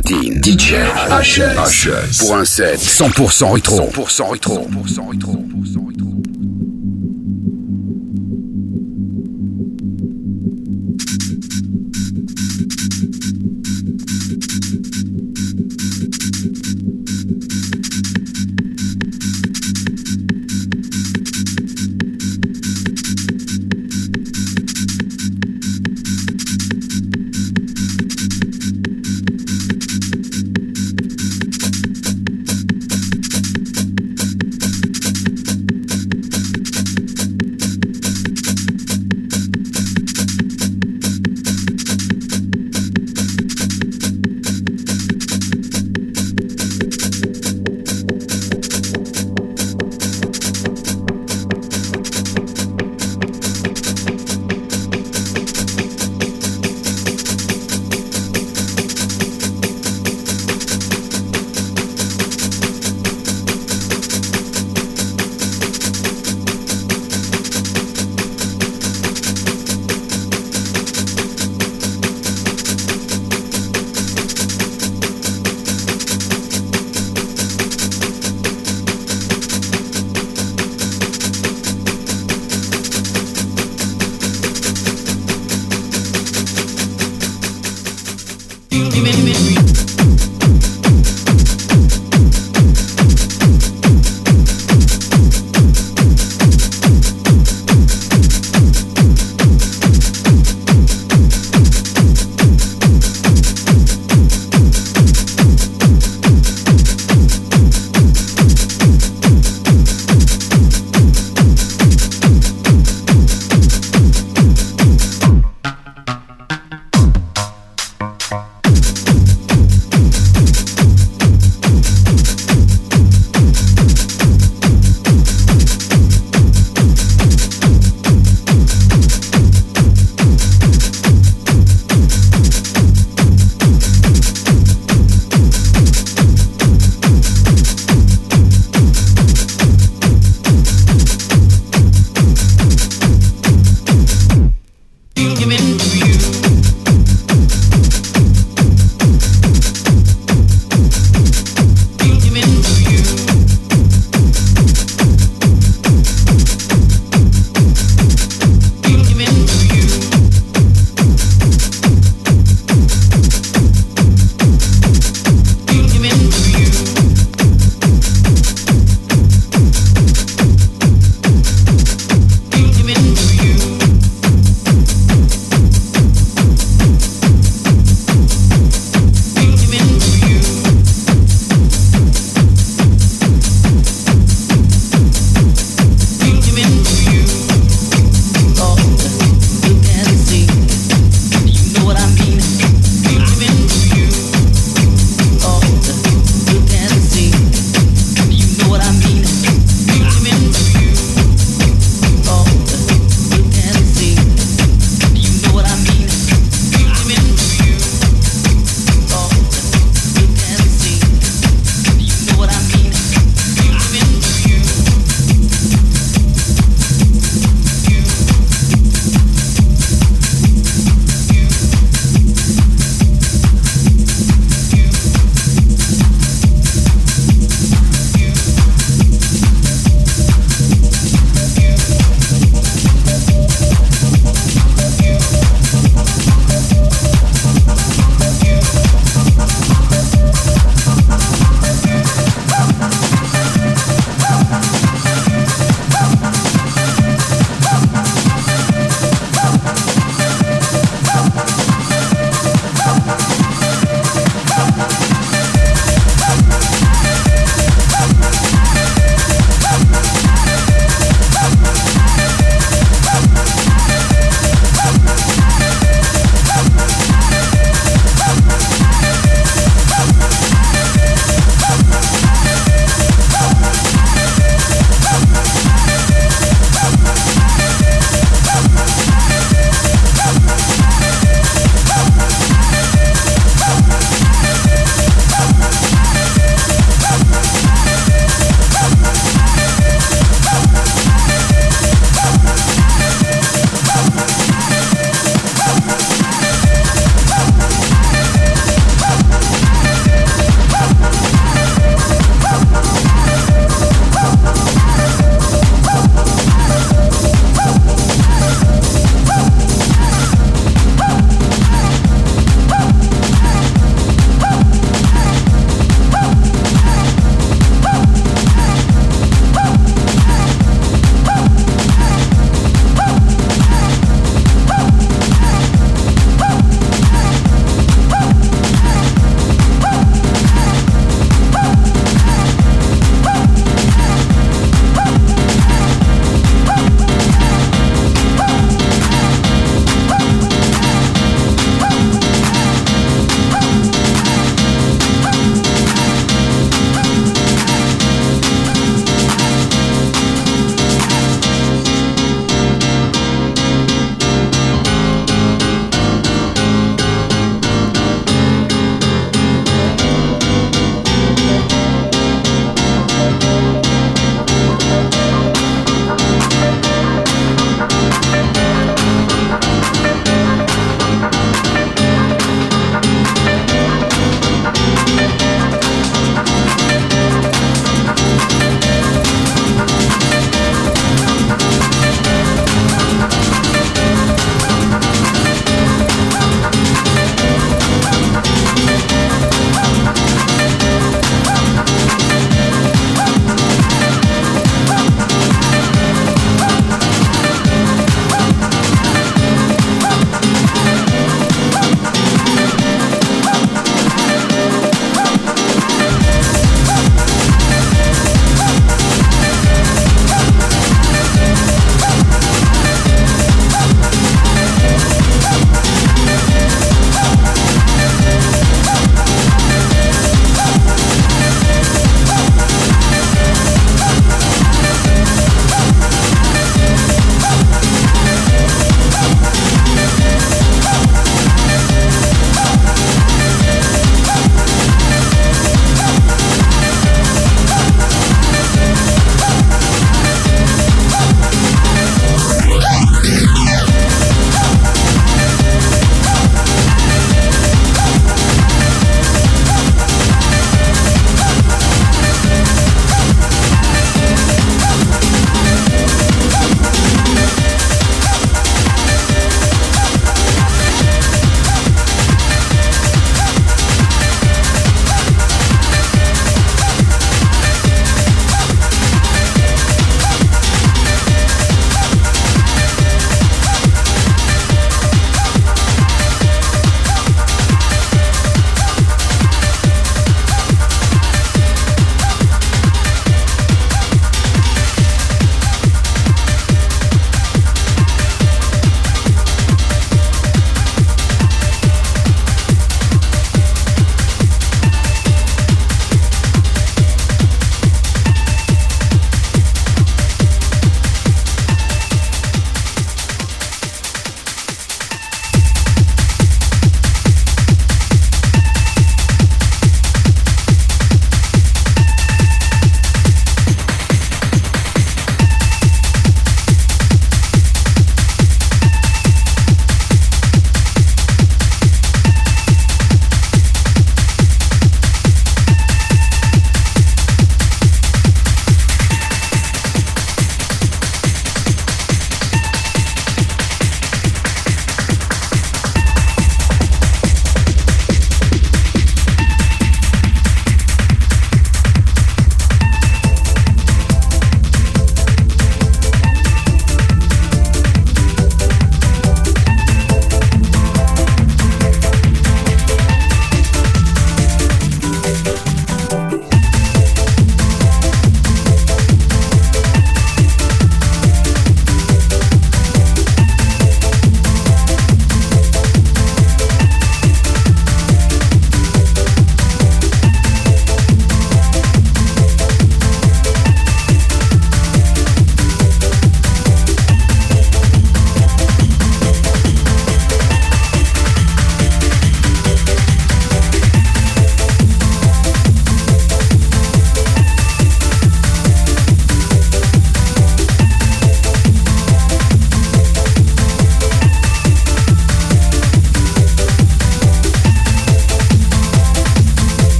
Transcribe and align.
platine. 0.00 0.40
DJ 0.42 0.74
HS. 1.10 2.18
Pour 2.18 2.36
un 2.36 2.44
set 2.44 2.80
100% 2.80 3.52
rétro. 3.52 3.90
100% 3.90 4.30
rétro. 4.30 4.68
100% 4.70 5.10
rétro. 5.10 5.44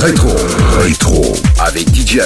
Rétro. 0.00 0.34
Rétro. 0.78 1.32
Avec 1.58 1.88
DJ 1.94 2.20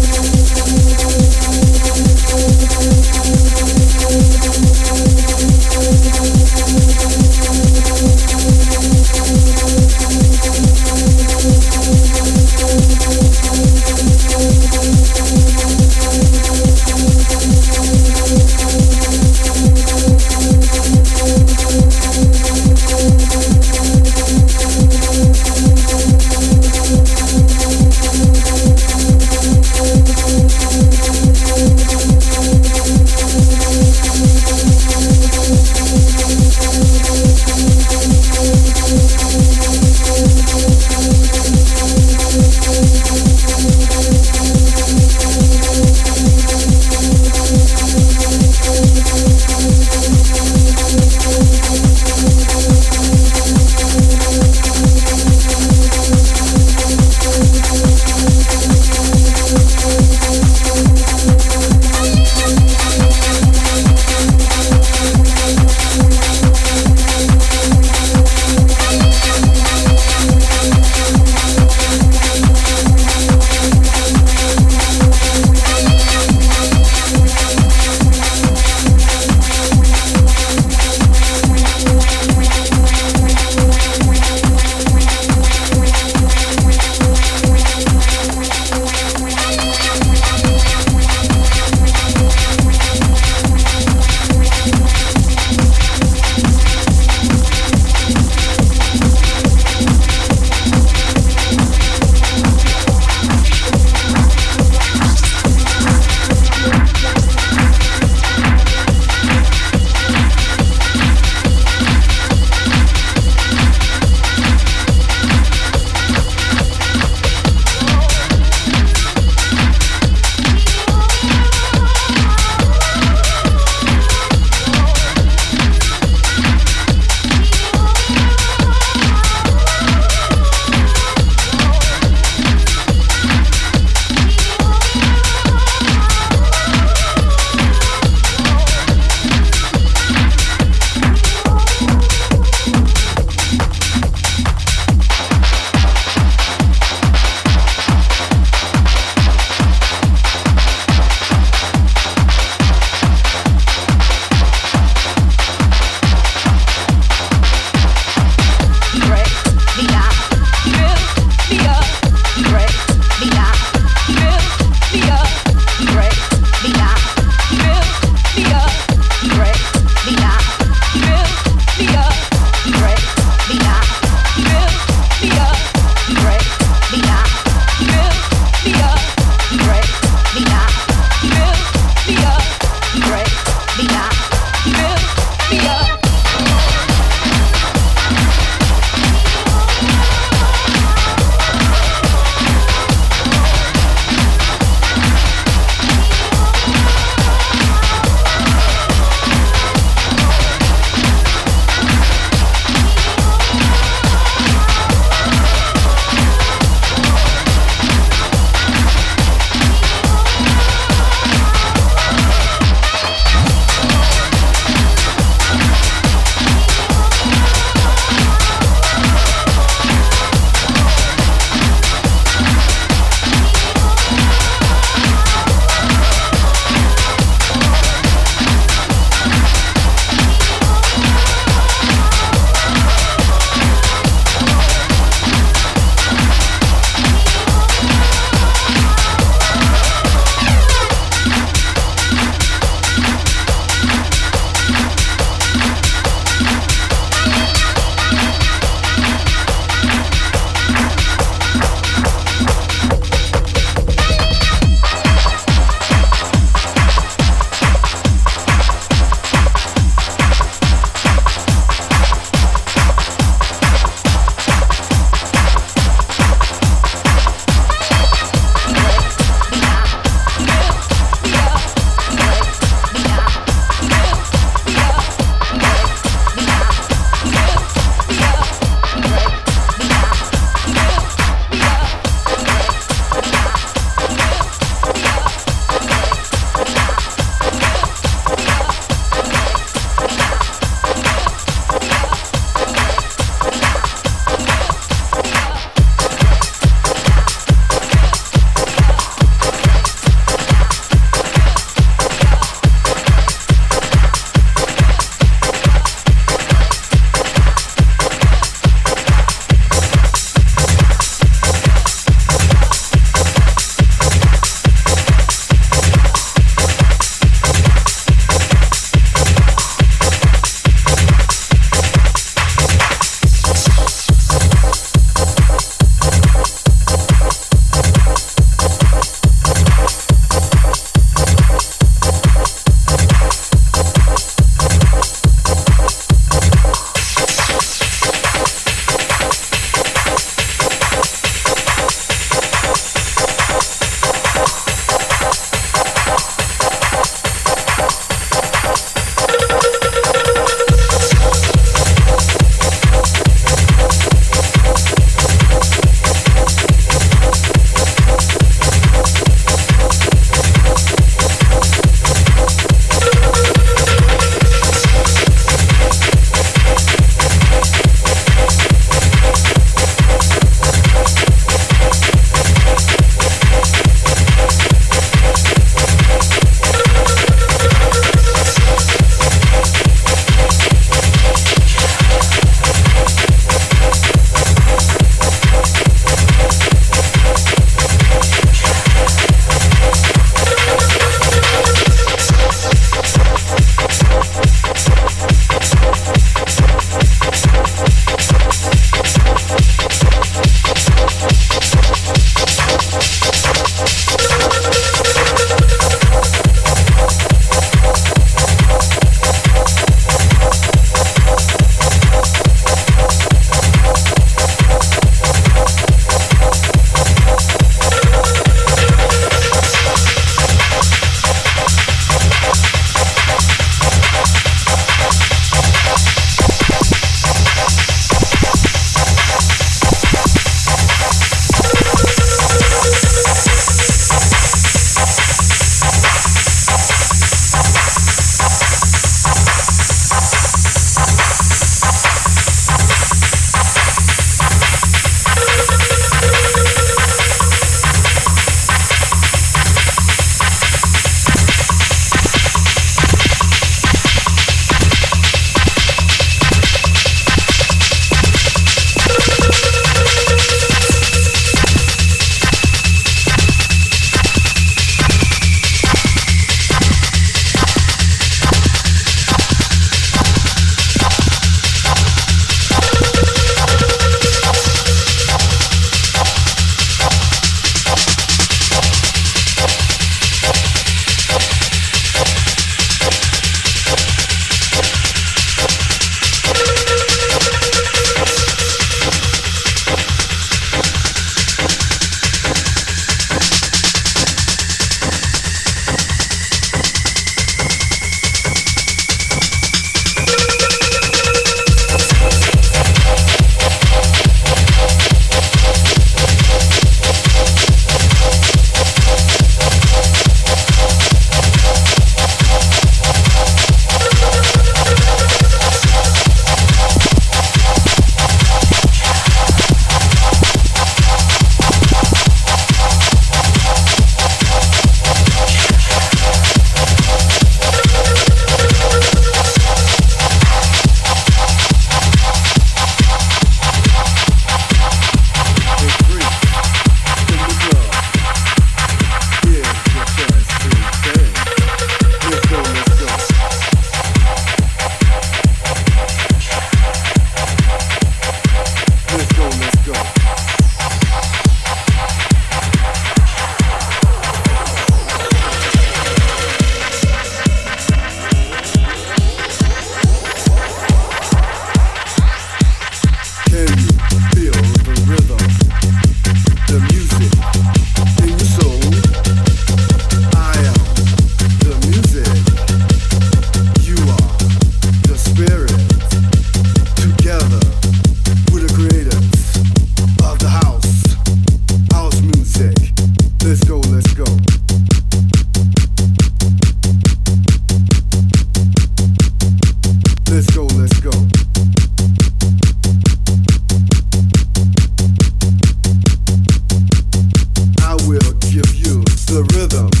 So. 599.71 600.00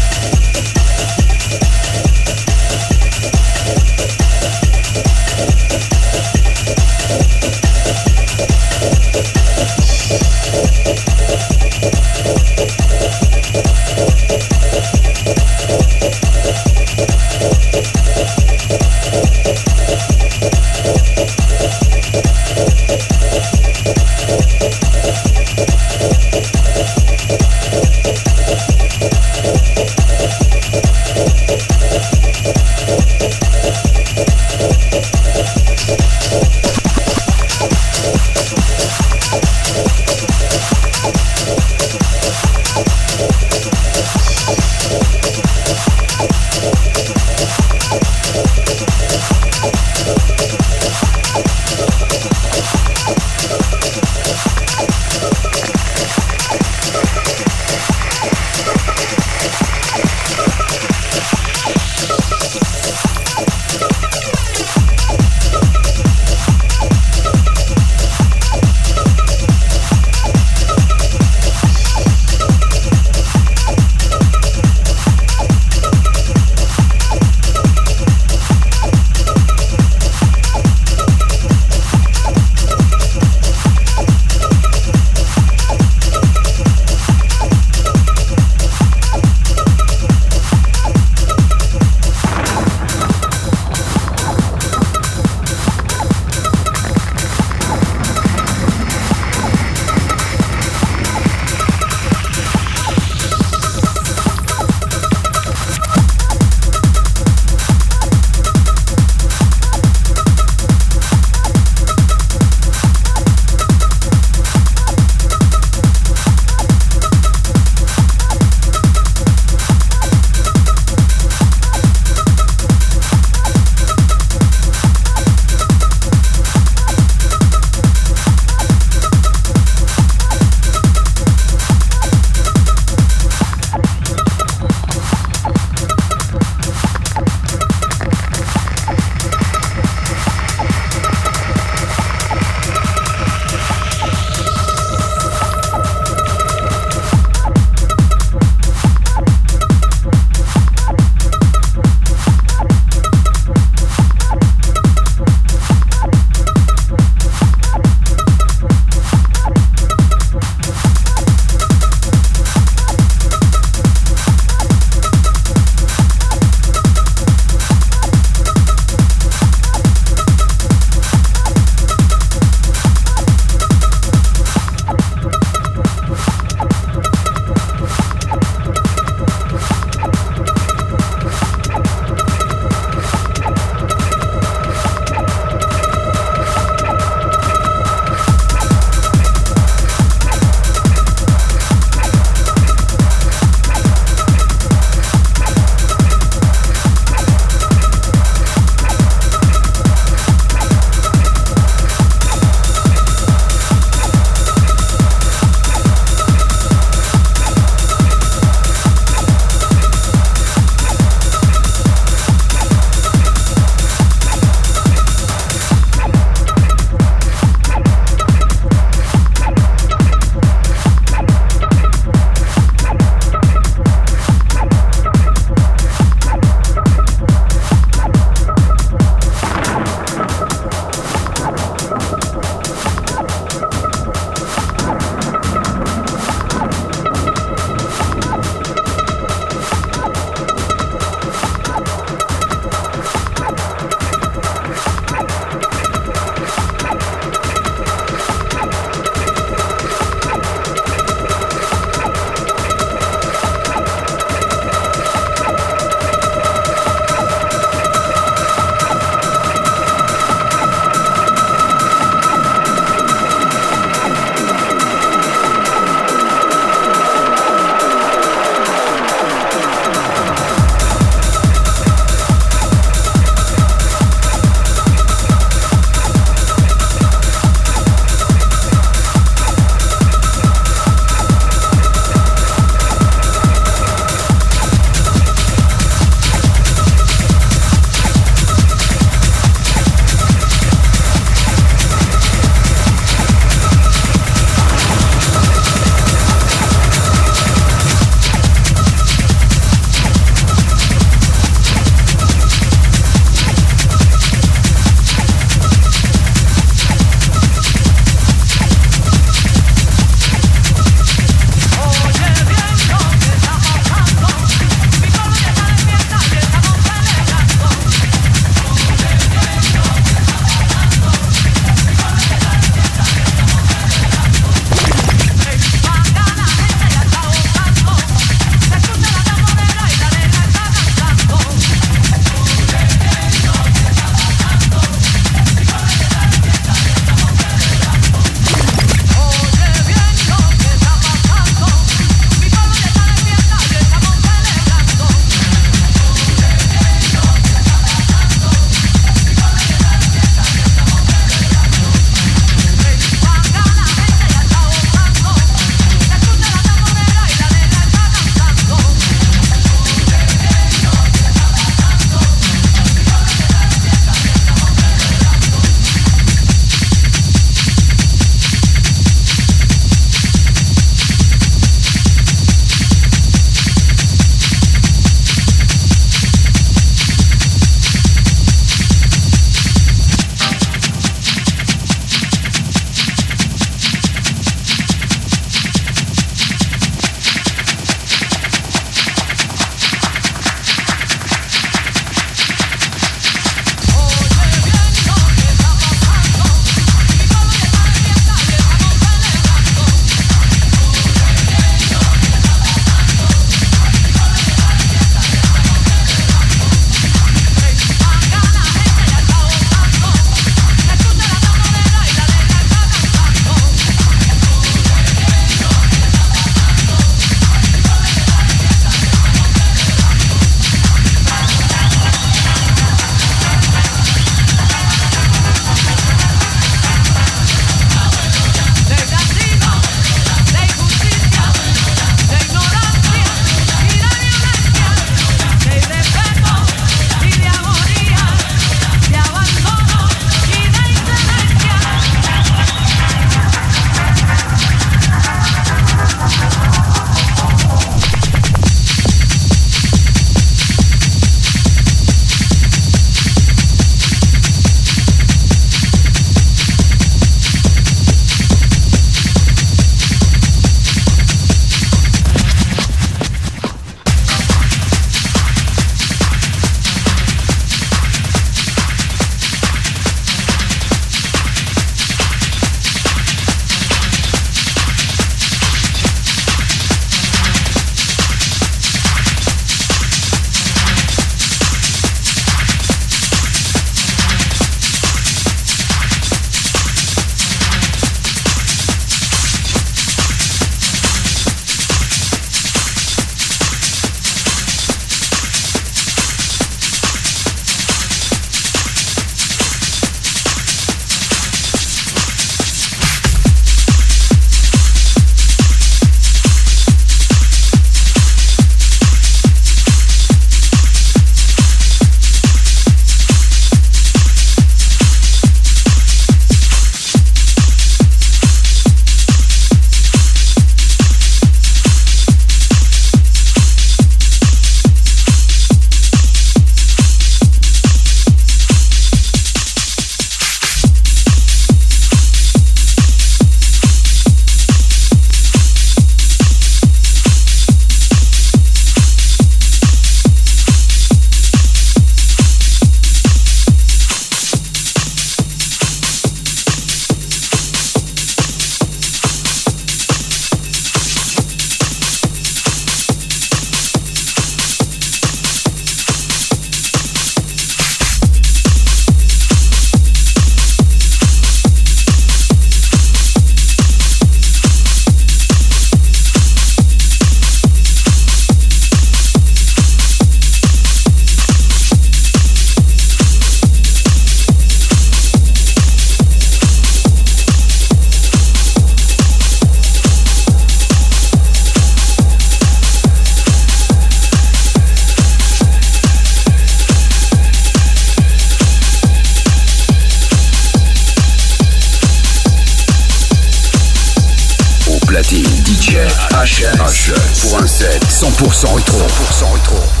HS 596.43 597.13
pour 597.41 597.61
un 597.61 597.67
set 597.67 598.03
100% 598.03 598.73
rétro. 598.73 598.97
100% 598.97 599.53
rétro. 599.53 600.00